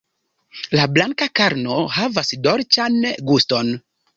[0.77, 2.99] La blanka karno havas dolĉan
[3.33, 3.71] guston.